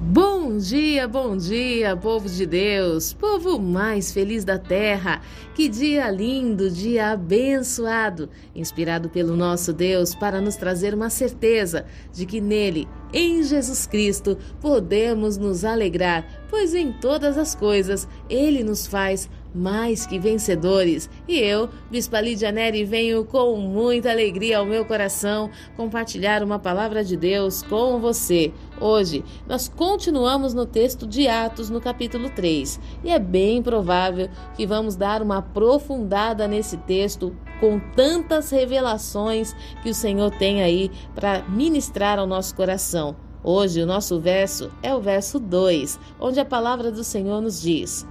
Bom 0.00 0.58
dia, 0.58 1.08
bom 1.08 1.36
dia, 1.36 1.96
povo 1.96 2.28
de 2.28 2.46
Deus, 2.46 3.12
povo 3.12 3.58
mais 3.58 4.12
feliz 4.12 4.44
da 4.44 4.56
terra. 4.56 5.20
Que 5.56 5.68
dia 5.68 6.08
lindo, 6.08 6.70
dia 6.70 7.10
abençoado, 7.10 8.30
inspirado 8.54 9.08
pelo 9.08 9.36
nosso 9.36 9.72
Deus 9.72 10.14
para 10.14 10.40
nos 10.40 10.54
trazer 10.54 10.94
uma 10.94 11.10
certeza 11.10 11.84
de 12.12 12.26
que 12.26 12.40
nele, 12.40 12.88
em 13.12 13.42
Jesus 13.42 13.88
Cristo, 13.88 14.38
podemos 14.60 15.36
nos 15.36 15.64
alegrar, 15.64 16.44
pois 16.48 16.74
em 16.74 16.92
todas 16.92 17.36
as 17.36 17.56
coisas 17.56 18.06
ele 18.30 18.62
nos 18.62 18.86
faz 18.86 19.28
mais 19.54 20.06
que 20.06 20.18
vencedores. 20.18 21.08
E 21.26 21.38
eu, 21.38 21.68
Bispa 21.90 22.20
Lídia 22.20 22.52
Neri, 22.52 22.84
venho 22.84 23.24
com 23.24 23.56
muita 23.56 24.10
alegria 24.10 24.58
ao 24.58 24.66
meu 24.66 24.84
coração 24.84 25.50
compartilhar 25.76 26.42
uma 26.42 26.58
palavra 26.58 27.04
de 27.04 27.16
Deus 27.16 27.62
com 27.62 27.98
você. 28.00 28.52
Hoje, 28.80 29.24
nós 29.46 29.68
continuamos 29.68 30.54
no 30.54 30.64
texto 30.64 31.06
de 31.06 31.26
Atos, 31.26 31.68
no 31.68 31.80
capítulo 31.80 32.30
3, 32.30 32.78
e 33.02 33.10
é 33.10 33.18
bem 33.18 33.62
provável 33.62 34.28
que 34.56 34.66
vamos 34.66 34.94
dar 34.94 35.20
uma 35.22 35.38
aprofundada 35.38 36.46
nesse 36.46 36.76
texto 36.76 37.34
com 37.60 37.80
tantas 37.96 38.50
revelações 38.50 39.54
que 39.82 39.90
o 39.90 39.94
Senhor 39.94 40.30
tem 40.30 40.62
aí 40.62 40.90
para 41.14 41.42
ministrar 41.48 42.18
ao 42.18 42.26
nosso 42.26 42.54
coração. 42.54 43.16
Hoje, 43.42 43.80
o 43.80 43.86
nosso 43.86 44.20
verso 44.20 44.70
é 44.82 44.94
o 44.94 45.00
verso 45.00 45.38
2, 45.38 45.98
onde 46.20 46.40
a 46.40 46.44
palavra 46.44 46.90
do 46.90 47.04
Senhor 47.04 47.40
nos 47.40 47.60
diz. 47.60 48.06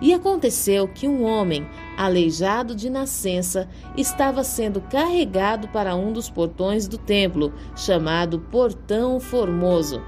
E 0.00 0.12
aconteceu 0.12 0.88
que 0.88 1.06
um 1.06 1.22
homem, 1.24 1.66
aleijado 1.96 2.74
de 2.74 2.90
nascença, 2.90 3.68
estava 3.96 4.42
sendo 4.42 4.80
carregado 4.80 5.68
para 5.68 5.94
um 5.94 6.12
dos 6.12 6.28
portões 6.28 6.88
do 6.88 6.98
templo, 6.98 7.52
chamado 7.76 8.38
Portão 8.38 9.20
Formoso. 9.20 10.02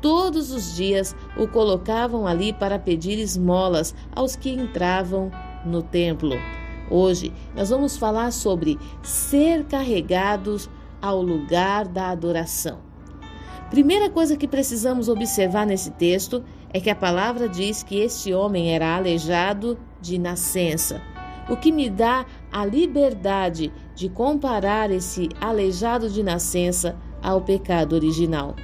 Todos 0.00 0.50
os 0.50 0.74
dias 0.74 1.16
o 1.36 1.48
colocavam 1.48 2.26
ali 2.26 2.52
para 2.52 2.78
pedir 2.78 3.18
esmolas 3.18 3.94
aos 4.14 4.36
que 4.36 4.50
entravam 4.50 5.30
no 5.64 5.82
templo. 5.82 6.36
Hoje 6.90 7.32
nós 7.54 7.70
vamos 7.70 7.96
falar 7.96 8.32
sobre 8.32 8.78
ser 9.02 9.64
carregados 9.64 10.70
ao 11.00 11.20
lugar 11.20 11.86
da 11.88 12.10
adoração. 12.10 12.78
Primeira 13.70 14.08
coisa 14.08 14.36
que 14.36 14.46
precisamos 14.46 15.08
observar 15.08 15.66
nesse 15.66 15.90
texto 15.90 16.44
é 16.76 16.80
que 16.80 16.90
a 16.90 16.94
palavra 16.94 17.48
diz 17.48 17.82
que 17.82 17.98
este 17.98 18.34
homem 18.34 18.74
era 18.74 18.96
aleijado 18.96 19.78
de 19.98 20.18
nascença, 20.18 21.00
o 21.48 21.56
que 21.56 21.72
me 21.72 21.88
dá 21.88 22.26
a 22.52 22.66
liberdade 22.66 23.72
de 23.94 24.10
comparar 24.10 24.90
esse 24.90 25.30
aleijado 25.40 26.10
de 26.10 26.22
nascença 26.22 26.94
ao 27.22 27.40
pecado 27.40 27.94
original. 27.94 28.54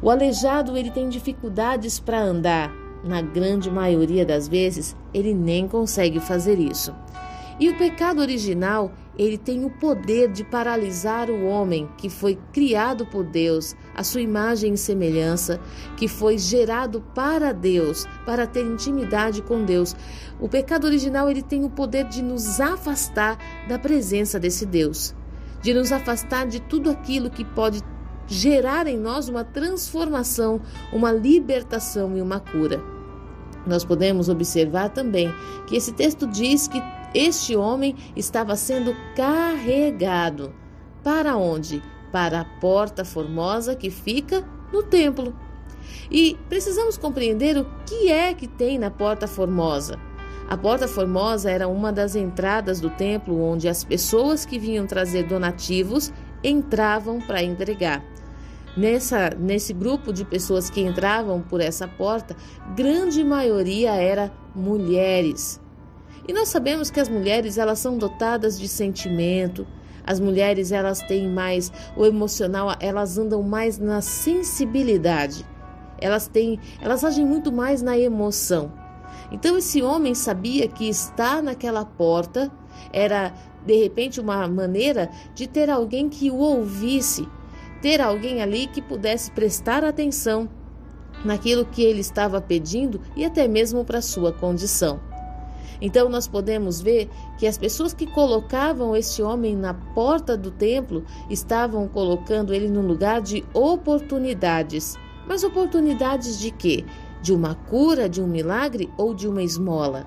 O 0.00 0.08
aleijado 0.08 0.74
ele 0.74 0.90
tem 0.90 1.10
dificuldades 1.10 2.00
para 2.00 2.18
andar, 2.18 2.72
na 3.04 3.20
grande 3.20 3.70
maioria 3.70 4.24
das 4.24 4.48
vezes 4.48 4.96
ele 5.12 5.34
nem 5.34 5.68
consegue 5.68 6.20
fazer 6.20 6.58
isso. 6.58 6.94
E 7.60 7.68
o 7.68 7.76
pecado 7.76 8.22
original, 8.22 8.90
ele 9.18 9.36
tem 9.36 9.66
o 9.66 9.70
poder 9.70 10.32
de 10.32 10.44
paralisar 10.44 11.28
o 11.28 11.44
homem 11.44 11.90
que 11.98 12.08
foi 12.08 12.38
criado 12.54 13.04
por 13.04 13.22
Deus, 13.22 13.76
a 13.98 14.04
sua 14.04 14.20
imagem 14.20 14.74
e 14.74 14.78
semelhança, 14.78 15.58
que 15.96 16.06
foi 16.06 16.38
gerado 16.38 17.02
para 17.16 17.52
Deus, 17.52 18.06
para 18.24 18.46
ter 18.46 18.64
intimidade 18.64 19.42
com 19.42 19.64
Deus. 19.64 19.96
O 20.38 20.48
pecado 20.48 20.84
original, 20.86 21.28
ele 21.28 21.42
tem 21.42 21.64
o 21.64 21.70
poder 21.70 22.04
de 22.04 22.22
nos 22.22 22.60
afastar 22.60 23.36
da 23.68 23.76
presença 23.76 24.38
desse 24.38 24.64
Deus, 24.64 25.16
de 25.60 25.74
nos 25.74 25.90
afastar 25.90 26.46
de 26.46 26.60
tudo 26.60 26.88
aquilo 26.90 27.28
que 27.28 27.44
pode 27.44 27.80
gerar 28.28 28.86
em 28.86 28.96
nós 28.96 29.28
uma 29.28 29.42
transformação, 29.42 30.60
uma 30.92 31.10
libertação 31.10 32.16
e 32.16 32.22
uma 32.22 32.38
cura. 32.38 32.80
Nós 33.66 33.84
podemos 33.84 34.28
observar 34.28 34.90
também 34.90 35.28
que 35.66 35.74
esse 35.74 35.92
texto 35.92 36.24
diz 36.24 36.68
que 36.68 36.80
este 37.12 37.56
homem 37.56 37.96
estava 38.14 38.54
sendo 38.54 38.94
carregado. 39.16 40.54
Para 41.02 41.36
onde? 41.36 41.82
Para 42.12 42.40
a 42.40 42.44
porta 42.44 43.04
formosa 43.04 43.76
que 43.76 43.90
fica 43.90 44.44
no 44.72 44.82
templo. 44.82 45.34
E 46.10 46.36
precisamos 46.48 46.96
compreender 46.96 47.56
o 47.56 47.66
que 47.86 48.10
é 48.10 48.34
que 48.34 48.46
tem 48.46 48.78
na 48.78 48.90
porta 48.90 49.26
formosa. 49.26 49.98
A 50.48 50.56
porta 50.56 50.88
formosa 50.88 51.50
era 51.50 51.68
uma 51.68 51.92
das 51.92 52.16
entradas 52.16 52.80
do 52.80 52.88
templo 52.88 53.38
onde 53.42 53.68
as 53.68 53.84
pessoas 53.84 54.46
que 54.46 54.58
vinham 54.58 54.86
trazer 54.86 55.24
donativos 55.24 56.12
entravam 56.42 57.20
para 57.20 57.42
entregar. 57.42 58.02
Nessa, 58.74 59.30
nesse 59.38 59.74
grupo 59.74 60.12
de 60.12 60.24
pessoas 60.24 60.70
que 60.70 60.80
entravam 60.80 61.42
por 61.42 61.60
essa 61.60 61.86
porta, 61.86 62.34
grande 62.74 63.22
maioria 63.24 63.92
era 63.92 64.32
mulheres. 64.54 65.60
E 66.26 66.32
nós 66.32 66.48
sabemos 66.48 66.90
que 66.90 67.00
as 67.00 67.08
mulheres 67.08 67.58
elas 67.58 67.78
são 67.78 67.98
dotadas 67.98 68.58
de 68.58 68.68
sentimento, 68.68 69.66
as 70.08 70.18
mulheres 70.18 70.72
elas 70.72 71.02
têm 71.02 71.28
mais 71.28 71.70
o 71.94 72.06
emocional, 72.06 72.74
elas 72.80 73.18
andam 73.18 73.42
mais 73.42 73.78
na 73.78 74.00
sensibilidade. 74.00 75.44
Elas 76.00 76.26
têm, 76.26 76.58
elas 76.80 77.04
agem 77.04 77.26
muito 77.26 77.52
mais 77.52 77.82
na 77.82 77.98
emoção. 77.98 78.72
Então 79.30 79.58
esse 79.58 79.82
homem 79.82 80.14
sabia 80.14 80.66
que 80.66 80.88
estar 80.88 81.42
naquela 81.42 81.84
porta 81.84 82.50
era 82.90 83.34
de 83.66 83.76
repente 83.82 84.18
uma 84.18 84.48
maneira 84.48 85.10
de 85.34 85.46
ter 85.46 85.68
alguém 85.68 86.08
que 86.08 86.30
o 86.30 86.38
ouvisse, 86.38 87.28
ter 87.82 88.00
alguém 88.00 88.40
ali 88.40 88.66
que 88.66 88.80
pudesse 88.80 89.30
prestar 89.30 89.84
atenção 89.84 90.48
naquilo 91.22 91.66
que 91.66 91.82
ele 91.82 92.00
estava 92.00 92.40
pedindo 92.40 92.98
e 93.14 93.26
até 93.26 93.46
mesmo 93.46 93.84
para 93.84 94.00
sua 94.00 94.32
condição. 94.32 95.00
Então 95.80 96.08
nós 96.08 96.26
podemos 96.26 96.80
ver 96.80 97.08
que 97.38 97.46
as 97.46 97.58
pessoas 97.58 97.92
que 97.92 98.06
colocavam 98.06 98.96
este 98.96 99.22
homem 99.22 99.56
na 99.56 99.74
porta 99.74 100.36
do 100.36 100.50
templo 100.50 101.04
estavam 101.30 101.86
colocando 101.88 102.52
ele 102.52 102.68
num 102.68 102.86
lugar 102.86 103.20
de 103.20 103.44
oportunidades. 103.52 104.96
Mas 105.26 105.44
oportunidades 105.44 106.38
de 106.38 106.50
quê? 106.50 106.84
De 107.22 107.32
uma 107.32 107.54
cura, 107.54 108.08
de 108.08 108.22
um 108.22 108.26
milagre 108.26 108.90
ou 108.96 109.14
de 109.14 109.28
uma 109.28 109.42
esmola? 109.42 110.06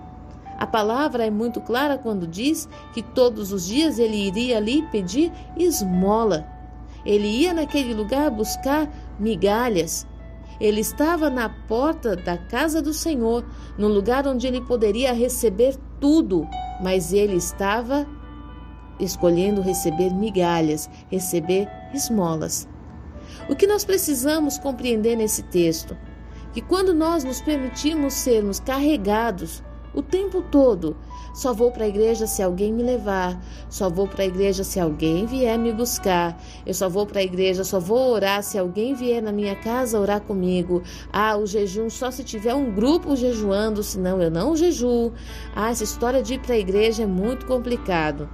A 0.58 0.68
palavra 0.68 1.26
é 1.26 1.32
muito 1.32 1.60
clara 1.60 1.98
quando 1.98 2.28
diz 2.28 2.70
que 2.94 3.02
todos 3.02 3.52
os 3.52 3.66
dias 3.66 3.98
ele 3.98 4.28
iria 4.28 4.58
ali 4.58 4.84
pedir 4.92 5.32
esmola. 5.58 6.46
Ele 7.04 7.28
ia 7.28 7.52
naquele 7.52 7.96
lugar 7.96 8.30
buscar 8.30 8.88
migalhas, 9.20 10.06
ele 10.62 10.80
estava 10.80 11.28
na 11.28 11.50
porta 11.50 12.16
da 12.16 12.38
casa 12.38 12.84
do 12.84 12.94
Senhor, 12.94 13.44
no 13.80 13.88
lugar 13.88 14.28
onde 14.28 14.46
ele 14.46 14.62
poderia 14.62 15.12
receber 15.12 15.76
tudo, 16.00 16.48
mas 16.80 17.12
ele 17.12 17.36
estava 17.36 18.06
escolhendo 19.00 19.60
receber 19.60 20.14
migalhas, 20.14 20.88
receber 21.10 21.68
esmolas. 21.96 22.70
O 23.50 23.56
que 23.56 23.66
nós 23.66 23.84
precisamos 23.84 24.60
compreender 24.60 25.16
nesse 25.16 25.42
texto? 25.42 25.98
Que 26.54 26.62
quando 26.62 26.94
nós 26.94 27.24
nos 27.24 27.42
permitimos 27.42 28.14
sermos 28.14 28.60
carregados 28.60 29.64
o 29.94 30.02
tempo 30.02 30.42
todo. 30.42 30.96
Só 31.34 31.54
vou 31.54 31.72
para 31.72 31.86
a 31.86 31.88
igreja 31.88 32.28
se 32.28 32.44
alguém 32.44 32.74
me 32.74 32.84
levar. 32.84 33.42
Só 33.70 33.90
vou 33.90 34.08
para 34.08 34.24
a 34.24 34.26
igreja 34.26 34.64
se 34.64 34.80
alguém 34.80 35.26
vier 35.26 35.58
me 35.58 35.72
buscar. 35.72 36.38
Eu 36.66 36.74
só 36.74 36.90
vou 36.90 37.06
para 37.06 37.20
a 37.20 37.24
igreja, 37.24 37.64
só 37.64 37.80
vou 37.80 38.12
orar 38.12 38.44
se 38.44 38.58
alguém 38.58 38.94
vier 38.94 39.22
na 39.22 39.32
minha 39.32 39.56
casa 39.56 40.00
orar 40.00 40.22
comigo. 40.22 40.84
Ah, 41.12 41.38
o 41.38 41.46
jejum 41.46 41.90
só 41.90 42.12
se 42.12 42.24
tiver 42.24 42.54
um 42.54 42.72
grupo 42.72 43.16
jejuando, 43.16 43.82
senão 43.82 44.22
eu 44.22 44.30
não 44.30 44.56
jejuo. 44.56 45.14
Ah, 45.56 45.70
essa 45.70 45.84
história 45.84 46.22
de 46.22 46.34
ir 46.34 46.40
para 46.40 46.56
a 46.56 46.60
igreja 46.60 47.04
é 47.04 47.08
muito 47.08 47.46
complicado. 47.46 48.30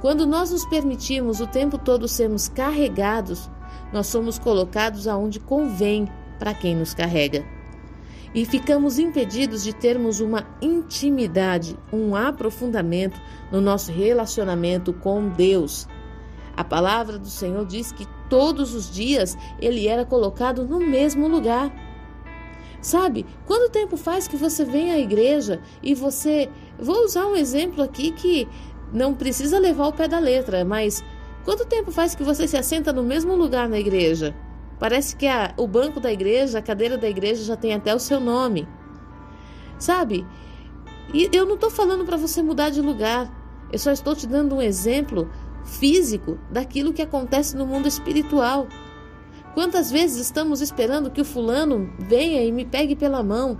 Quando 0.00 0.26
nós 0.26 0.50
nos 0.50 0.64
permitimos 0.66 1.40
o 1.40 1.46
tempo 1.46 1.76
todo 1.76 2.08
sermos 2.08 2.48
carregados, 2.48 3.50
nós 3.92 4.06
somos 4.06 4.38
colocados 4.38 5.06
aonde 5.06 5.40
convém 5.40 6.08
para 6.38 6.54
quem 6.54 6.74
nos 6.74 6.94
carrega 6.94 7.59
e 8.34 8.44
ficamos 8.44 8.98
impedidos 8.98 9.62
de 9.62 9.72
termos 9.72 10.20
uma 10.20 10.46
intimidade, 10.62 11.76
um 11.92 12.14
aprofundamento 12.14 13.20
no 13.50 13.60
nosso 13.60 13.90
relacionamento 13.92 14.92
com 14.92 15.28
Deus. 15.28 15.88
A 16.56 16.62
palavra 16.62 17.18
do 17.18 17.28
Senhor 17.28 17.64
diz 17.66 17.90
que 17.90 18.06
todos 18.28 18.74
os 18.74 18.90
dias 18.90 19.36
ele 19.60 19.88
era 19.88 20.04
colocado 20.04 20.64
no 20.64 20.78
mesmo 20.78 21.26
lugar. 21.26 21.72
Sabe, 22.80 23.26
quanto 23.44 23.70
tempo 23.70 23.96
faz 23.96 24.26
que 24.26 24.36
você 24.36 24.64
vem 24.64 24.90
à 24.90 24.98
igreja 24.98 25.60
e 25.82 25.94
você. 25.94 26.48
Vou 26.78 27.04
usar 27.04 27.26
um 27.26 27.36
exemplo 27.36 27.82
aqui 27.82 28.10
que 28.10 28.48
não 28.92 29.14
precisa 29.14 29.58
levar 29.58 29.88
o 29.88 29.92
pé 29.92 30.08
da 30.08 30.18
letra, 30.18 30.64
mas 30.64 31.04
quanto 31.44 31.66
tempo 31.66 31.90
faz 31.90 32.14
que 32.14 32.22
você 32.22 32.48
se 32.48 32.56
assenta 32.56 32.92
no 32.92 33.02
mesmo 33.02 33.36
lugar 33.36 33.68
na 33.68 33.78
igreja? 33.78 34.34
Parece 34.80 35.14
que 35.14 35.26
a, 35.26 35.52
o 35.58 35.68
banco 35.68 36.00
da 36.00 36.10
igreja, 36.10 36.58
a 36.58 36.62
cadeira 36.62 36.96
da 36.96 37.08
igreja 37.08 37.44
já 37.44 37.54
tem 37.54 37.74
até 37.74 37.94
o 37.94 38.00
seu 38.00 38.18
nome. 38.18 38.66
Sabe? 39.78 40.26
E 41.12 41.28
eu 41.32 41.44
não 41.44 41.56
estou 41.56 41.70
falando 41.70 42.04
para 42.04 42.16
você 42.16 42.42
mudar 42.42 42.70
de 42.70 42.80
lugar. 42.80 43.30
Eu 43.70 43.78
só 43.78 43.92
estou 43.92 44.16
te 44.16 44.26
dando 44.26 44.56
um 44.56 44.62
exemplo 44.62 45.30
físico 45.64 46.38
daquilo 46.50 46.94
que 46.94 47.02
acontece 47.02 47.56
no 47.56 47.66
mundo 47.66 47.86
espiritual. 47.86 48.66
Quantas 49.52 49.90
vezes 49.90 50.18
estamos 50.18 50.62
esperando 50.62 51.10
que 51.10 51.20
o 51.20 51.24
fulano 51.24 51.92
venha 51.98 52.42
e 52.42 52.50
me 52.50 52.64
pegue 52.64 52.96
pela 52.96 53.22
mão? 53.22 53.58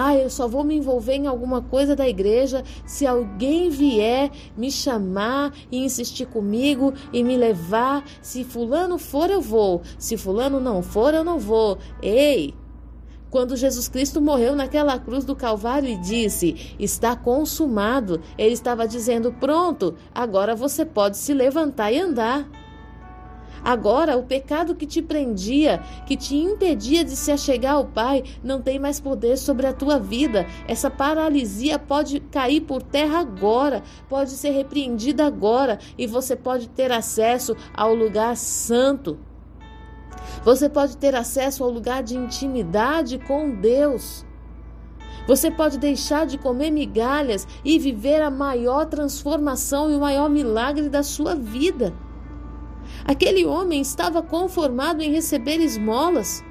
Ah, 0.00 0.14
eu 0.14 0.30
só 0.30 0.46
vou 0.46 0.62
me 0.62 0.76
envolver 0.76 1.14
em 1.14 1.26
alguma 1.26 1.60
coisa 1.60 1.96
da 1.96 2.08
igreja 2.08 2.62
se 2.86 3.04
alguém 3.04 3.68
vier 3.68 4.30
me 4.56 4.70
chamar 4.70 5.52
e 5.72 5.78
insistir 5.78 6.26
comigo 6.26 6.94
e 7.12 7.24
me 7.24 7.36
levar. 7.36 8.04
Se 8.22 8.44
fulano 8.44 8.96
for, 8.96 9.28
eu 9.28 9.40
vou. 9.40 9.82
Se 9.98 10.16
fulano 10.16 10.60
não 10.60 10.84
for, 10.84 11.14
eu 11.14 11.24
não 11.24 11.40
vou. 11.40 11.78
Ei! 12.00 12.54
Quando 13.28 13.56
Jesus 13.56 13.88
Cristo 13.88 14.20
morreu 14.20 14.54
naquela 14.54 15.00
cruz 15.00 15.24
do 15.24 15.34
Calvário 15.34 15.88
e 15.88 15.96
disse: 15.96 16.76
Está 16.78 17.16
consumado, 17.16 18.20
ele 18.38 18.54
estava 18.54 18.86
dizendo: 18.86 19.32
Pronto, 19.32 19.96
agora 20.14 20.54
você 20.54 20.84
pode 20.84 21.16
se 21.16 21.34
levantar 21.34 21.90
e 21.90 21.98
andar. 21.98 22.48
Agora, 23.64 24.16
o 24.16 24.22
pecado 24.22 24.74
que 24.74 24.86
te 24.86 25.02
prendia, 25.02 25.82
que 26.06 26.16
te 26.16 26.36
impedia 26.36 27.04
de 27.04 27.16
se 27.16 27.30
achegar 27.30 27.74
ao 27.74 27.86
Pai, 27.86 28.22
não 28.42 28.60
tem 28.60 28.78
mais 28.78 29.00
poder 29.00 29.36
sobre 29.36 29.66
a 29.66 29.72
tua 29.72 29.98
vida. 29.98 30.46
Essa 30.66 30.90
paralisia 30.90 31.78
pode 31.78 32.20
cair 32.20 32.60
por 32.62 32.82
terra 32.82 33.20
agora, 33.20 33.82
pode 34.08 34.30
ser 34.30 34.50
repreendida 34.50 35.26
agora 35.26 35.78
e 35.96 36.06
você 36.06 36.36
pode 36.36 36.68
ter 36.68 36.92
acesso 36.92 37.56
ao 37.74 37.94
lugar 37.94 38.36
santo. 38.36 39.18
Você 40.44 40.68
pode 40.68 40.96
ter 40.96 41.14
acesso 41.14 41.64
ao 41.64 41.70
lugar 41.70 42.02
de 42.02 42.16
intimidade 42.16 43.18
com 43.18 43.50
Deus. 43.50 44.24
Você 45.26 45.50
pode 45.50 45.78
deixar 45.78 46.26
de 46.26 46.38
comer 46.38 46.70
migalhas 46.70 47.46
e 47.62 47.78
viver 47.78 48.22
a 48.22 48.30
maior 48.30 48.86
transformação 48.86 49.90
e 49.90 49.94
o 49.94 50.00
maior 50.00 50.30
milagre 50.30 50.88
da 50.88 51.02
sua 51.02 51.34
vida. 51.34 51.92
Aquele 53.08 53.46
homem 53.46 53.80
estava 53.80 54.22
conformado 54.22 55.02
em 55.02 55.10
receber 55.10 55.60
esmolas. 55.60 56.44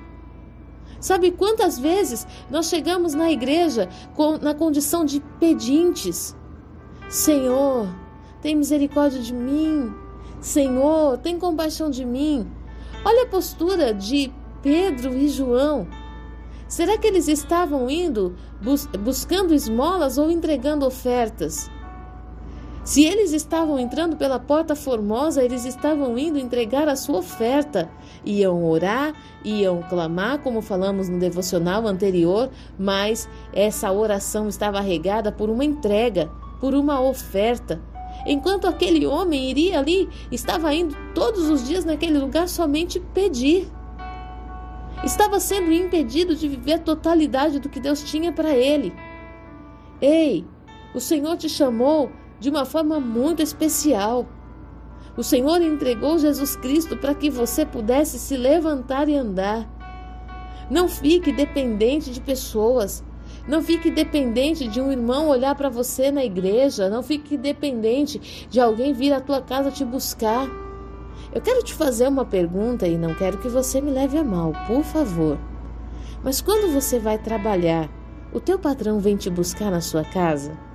Sabe 1.00 1.30
quantas 1.30 1.78
vezes 1.78 2.26
nós 2.50 2.66
chegamos 2.66 3.14
na 3.14 3.32
igreja 3.32 3.88
com, 4.16 4.40
na 4.40 4.56
condição 4.56 5.06
de 5.06 5.20
pedintes? 5.40 6.36
Senhor, 7.08 7.88
tem 8.42 8.56
misericórdia 8.56 9.22
de 9.22 9.36
mim. 9.36 9.94
Senhor, 10.42 11.20
tem 11.20 11.38
compaixão 11.38 11.92
de 11.92 12.04
mim. 12.04 12.52
Olha 13.06 13.26
a 13.26 13.30
postura 13.30 13.94
de 13.94 14.34
Pedro 14.64 15.16
e 15.16 15.30
João. 15.30 15.88
Será 16.68 16.98
que 16.98 17.06
eles 17.06 17.28
estavam 17.28 17.88
indo 17.88 18.36
bus 18.60 18.88
buscando 18.88 19.54
esmolas 19.54 20.18
ou 20.18 20.32
entregando 20.32 20.88
ofertas? 20.88 21.70
Se 22.88 23.04
eles 23.04 23.34
estavam 23.34 23.78
entrando 23.78 24.16
pela 24.16 24.40
porta 24.40 24.74
formosa, 24.74 25.44
eles 25.44 25.66
estavam 25.66 26.18
indo 26.18 26.40
entregar 26.40 26.88
a 26.88 26.96
sua 26.96 27.18
oferta. 27.18 27.92
Iam 28.26 28.64
orar, 28.64 29.14
iam 29.44 29.84
clamar, 29.90 30.40
como 30.40 30.62
falamos 30.62 31.10
no 31.10 31.20
devocional 31.20 31.86
anterior, 31.86 32.50
mas 32.80 33.28
essa 33.52 33.92
oração 33.92 34.48
estava 34.48 34.80
regada 34.80 35.34
por 35.34 35.50
uma 35.50 35.66
entrega, 35.66 36.32
por 36.62 36.74
uma 36.74 37.02
oferta. 37.02 37.82
Enquanto 38.26 38.70
aquele 38.70 39.06
homem 39.06 39.50
iria 39.50 39.80
ali, 39.80 40.08
estava 40.32 40.74
indo 40.74 40.96
todos 41.14 41.50
os 41.50 41.68
dias 41.68 41.84
naquele 41.84 42.18
lugar 42.18 42.48
somente 42.48 43.02
pedir. 43.14 43.70
Estava 45.04 45.42
sendo 45.42 45.74
impedido 45.74 46.38
de 46.38 46.48
viver 46.48 46.76
a 46.76 46.80
totalidade 46.80 47.60
do 47.60 47.68
que 47.68 47.82
Deus 47.82 48.02
tinha 48.02 48.32
para 48.32 48.56
ele. 48.56 48.94
Ei, 50.00 50.46
o 50.96 51.02
Senhor 51.02 51.36
te 51.36 51.50
chamou 51.50 52.10
de 52.40 52.50
uma 52.50 52.66
forma 52.66 53.00
muito 53.00 53.42
especial. 53.42 54.28
O 55.16 55.24
Senhor 55.24 55.62
entregou 55.62 56.20
Jesus 56.20 56.56
Cristo 56.56 56.96
para 56.96 57.16
que 57.16 57.30
você 57.30 57.66
pudesse 57.66 58.20
se 58.20 58.38
levantar 58.38 59.10
e 59.10 59.16
andar. 59.16 59.68
Não 60.70 60.88
fique 60.88 61.32
dependente 61.32 62.12
de 62.12 62.22
pessoas. 62.22 63.04
Não 63.48 63.62
fique 63.62 63.90
dependente 63.90 64.68
de 64.68 64.82
um 64.82 64.92
irmão 64.92 65.30
olhar 65.30 65.56
para 65.56 65.70
você 65.70 66.12
na 66.12 66.24
igreja. 66.24 66.90
Não 66.90 67.02
fique 67.02 67.38
dependente 67.38 68.48
de 68.50 68.60
alguém 68.60 68.94
vir 68.94 69.14
à 69.14 69.22
tua 69.22 69.42
casa 69.42 69.72
te 69.72 69.84
buscar. 69.84 70.48
Eu 71.34 71.42
quero 71.42 71.64
te 71.64 71.74
fazer 71.74 72.08
uma 72.08 72.26
pergunta 72.26 72.88
e 72.88 72.98
não 72.98 73.16
quero 73.16 73.38
que 73.38 73.50
você 73.50 73.82
me 73.82 73.92
leve 73.92 74.18
a 74.18 74.24
mal, 74.24 74.54
por 74.68 74.84
favor. 74.84 75.38
Mas 76.24 76.42
quando 76.42 76.72
você 76.72 77.00
vai 77.00 77.18
trabalhar, 77.18 77.90
o 78.34 78.40
teu 78.40 78.60
patrão 78.60 79.00
vem 79.00 79.16
te 79.16 79.30
buscar 79.30 79.72
na 79.72 79.82
sua 79.82 80.04
casa? 80.04 80.67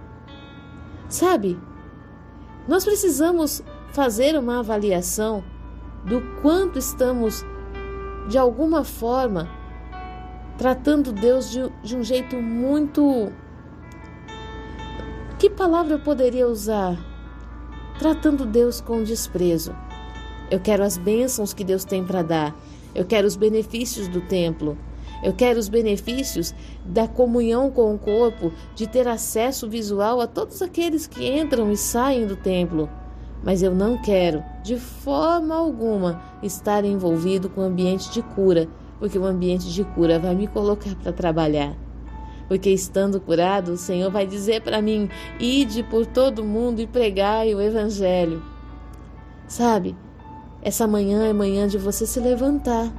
Sabe, 1.13 1.61
nós 2.67 2.87
precisamos 2.87 3.63
fazer 3.93 4.35
uma 4.35 4.61
avaliação 4.61 5.45
do 6.07 6.23
quanto 6.41 6.79
estamos, 6.79 7.45
de 8.31 8.39
alguma 8.39 8.83
forma, 8.83 9.47
tratando 10.57 11.13
Deus 11.13 11.51
de, 11.51 11.71
de 11.83 11.95
um 11.95 12.03
jeito 12.03 12.37
muito. 12.37 13.31
Que 15.39 15.51
palavra 15.51 15.97
eu 15.97 16.01
poderia 16.01 16.49
usar? 16.49 16.97
Tratando 17.99 18.47
Deus 18.47 18.81
com 18.81 19.03
desprezo. 19.03 19.77
Eu 20.51 20.61
quero 20.61 20.83
as 20.83 20.97
bênçãos 20.97 21.53
que 21.53 21.63
Deus 21.63 21.85
tem 21.85 22.03
para 22.03 22.23
dar. 22.23 22.57
Eu 22.95 23.05
quero 23.05 23.27
os 23.27 23.37
benefícios 23.37 24.09
do 24.09 24.23
templo. 24.23 24.79
Eu 25.23 25.33
quero 25.33 25.59
os 25.59 25.69
benefícios 25.69 26.55
da 26.85 27.07
comunhão 27.07 27.71
com 27.71 27.95
o 27.95 27.99
corpo, 27.99 28.53
de 28.75 28.87
ter 28.87 29.07
acesso 29.07 29.69
visual 29.69 30.21
a 30.21 30.27
todos 30.27 30.61
aqueles 30.61 31.07
que 31.07 31.29
entram 31.29 31.71
e 31.71 31.77
saem 31.77 32.27
do 32.27 32.35
templo. 32.35 32.89
Mas 33.43 33.63
eu 33.63 33.75
não 33.75 34.01
quero, 34.01 34.43
de 34.63 34.77
forma 34.77 35.55
alguma, 35.55 36.23
estar 36.43 36.85
envolvido 36.85 37.49
com 37.49 37.61
o 37.61 37.65
ambiente 37.65 38.11
de 38.11 38.23
cura, 38.23 38.69
porque 38.99 39.19
o 39.19 39.25
ambiente 39.25 39.73
de 39.73 39.85
cura 39.85 40.19
vai 40.19 40.35
me 40.35 40.47
colocar 40.47 40.95
para 40.97 41.13
trabalhar. 41.13 41.77
Porque 42.49 42.71
estando 42.71 43.21
curado, 43.21 43.73
o 43.73 43.77
Senhor 43.77 44.11
vai 44.11 44.27
dizer 44.27 44.63
para 44.63 44.83
mim: 44.83 45.09
ide 45.41 45.83
por 45.83 46.05
todo 46.05 46.45
mundo 46.45 46.81
e 46.81 46.87
pregai 46.87 47.55
o 47.55 47.61
Evangelho. 47.61 48.43
Sabe, 49.47 49.97
essa 50.63 50.87
manhã 50.87 51.27
é 51.27 51.33
manhã 51.33 51.67
de 51.67 51.79
você 51.79 52.07
se 52.07 52.21
levantar. 52.21 52.93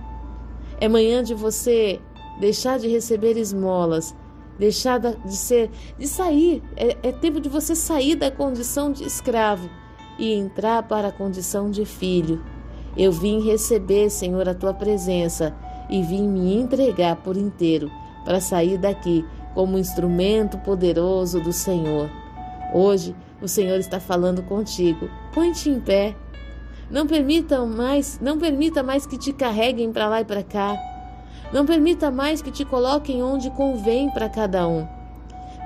É 0.79 0.89
manhã 0.89 1.23
de 1.23 1.33
você 1.33 2.01
deixar 2.39 2.79
de 2.79 2.87
receber 2.87 3.37
esmolas, 3.37 4.15
deixar 4.57 4.99
de 4.99 5.35
ser, 5.35 5.69
de 5.97 6.07
sair. 6.07 6.61
É, 6.75 7.09
é 7.09 7.11
tempo 7.11 7.39
de 7.39 7.49
você 7.49 7.75
sair 7.75 8.15
da 8.15 8.31
condição 8.31 8.91
de 8.91 9.03
escravo 9.03 9.69
e 10.17 10.33
entrar 10.33 10.83
para 10.83 11.09
a 11.09 11.11
condição 11.11 11.69
de 11.69 11.85
filho. 11.85 12.43
Eu 12.95 13.11
vim 13.11 13.41
receber, 13.41 14.09
Senhor, 14.09 14.47
a 14.47 14.53
tua 14.53 14.73
presença 14.73 15.55
e 15.89 16.01
vim 16.01 16.27
me 16.27 16.55
entregar 16.55 17.17
por 17.17 17.35
inteiro 17.35 17.91
para 18.23 18.39
sair 18.39 18.77
daqui 18.77 19.25
como 19.53 19.77
instrumento 19.77 20.57
poderoso 20.59 21.39
do 21.39 21.51
Senhor. 21.51 22.09
Hoje 22.73 23.15
o 23.41 23.47
Senhor 23.47 23.79
está 23.79 23.99
falando 23.99 24.43
contigo. 24.43 25.09
Põe-te 25.33 25.69
em 25.69 25.79
pé. 25.79 26.15
Não 26.89 27.07
permita 27.07 27.65
mais, 27.65 28.19
não 28.19 28.37
permita 28.37 28.83
mais 28.83 29.05
que 29.05 29.17
te 29.17 29.33
carreguem 29.33 29.91
para 29.91 30.07
lá 30.07 30.21
e 30.21 30.25
para 30.25 30.43
cá. 30.43 30.92
Não 31.53 31.67
permita 31.67 32.09
mais 32.09 32.41
que 32.41 32.49
te 32.49 32.65
coloquem 32.65 33.21
onde 33.21 33.51
convém 33.51 34.09
para 34.09 34.27
cada 34.27 34.67
um. 34.67 34.87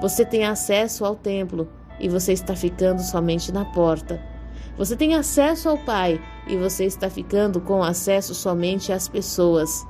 Você 0.01 0.25
tem 0.25 0.43
acesso 0.43 1.05
ao 1.05 1.15
templo 1.15 1.69
e 1.97 2.09
você 2.09 2.33
está 2.33 2.55
ficando 2.57 3.01
somente 3.01 3.53
na 3.53 3.63
porta. 3.63 4.21
Você 4.77 4.97
tem 4.97 5.15
acesso 5.15 5.69
ao 5.69 5.77
Pai 5.77 6.21
e 6.45 6.57
você 6.57 6.83
está 6.83 7.09
ficando 7.09 7.61
com 7.61 7.81
acesso 7.81 8.35
somente 8.35 8.91
às 8.91 9.07
pessoas. 9.07 9.87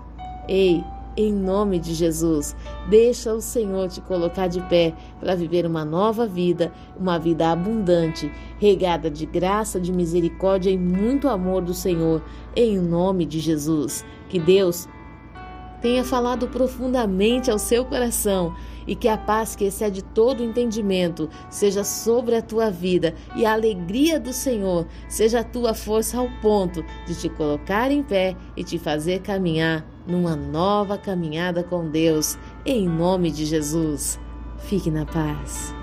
Ei, 0.47 0.83
em 1.17 1.33
nome 1.33 1.79
de 1.79 1.95
Jesus, 1.95 2.55
deixa 2.87 3.33
o 3.33 3.41
Senhor 3.41 3.89
te 3.89 3.99
colocar 3.99 4.47
de 4.47 4.61
pé 4.61 4.93
para 5.19 5.35
viver 5.35 5.65
uma 5.65 5.83
nova 5.83 6.27
vida, 6.27 6.71
uma 6.95 7.17
vida 7.17 7.51
abundante, 7.51 8.31
regada 8.59 9.09
de 9.09 9.25
graça, 9.25 9.79
de 9.79 9.91
misericórdia 9.91 10.69
e 10.69 10.77
muito 10.77 11.27
amor 11.27 11.63
do 11.63 11.73
Senhor, 11.73 12.23
em 12.55 12.77
nome 12.77 13.25
de 13.25 13.39
Jesus. 13.39 14.05
Que 14.29 14.39
Deus 14.39 14.87
tenha 15.81 16.03
falado 16.03 16.47
profundamente 16.47 17.51
ao 17.51 17.59
seu 17.59 17.85
coração 17.85 18.55
e 18.87 18.95
que 18.95 19.07
a 19.07 19.17
paz 19.17 19.55
que 19.55 19.65
excede 19.65 20.01
todo 20.01 20.43
entendimento 20.43 21.29
seja 21.49 21.83
sobre 21.83 22.35
a 22.35 22.41
tua 22.41 22.71
vida 22.71 23.13
e 23.35 23.45
a 23.45 23.53
alegria 23.53 24.19
do 24.19 24.31
Senhor 24.31 24.87
seja 25.09 25.41
a 25.41 25.43
tua 25.43 25.73
força 25.73 26.17
ao 26.17 26.29
ponto 26.41 26.83
de 27.05 27.13
te 27.15 27.29
colocar 27.29 27.91
em 27.91 28.01
pé 28.01 28.35
e 28.55 28.63
te 28.63 28.79
fazer 28.79 29.21
caminhar 29.21 29.85
numa 30.07 30.35
nova 30.35 30.97
caminhada 30.97 31.63
com 31.63 31.89
Deus, 31.89 32.37
em 32.65 32.87
nome 32.87 33.29
de 33.29 33.45
Jesus. 33.45 34.17
Fique 34.57 34.89
na 34.89 35.05
paz. 35.05 35.76